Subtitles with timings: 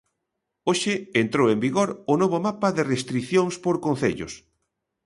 [0.67, 4.33] Hoxe entrou en vigor o novo mapa de restricións por concellos.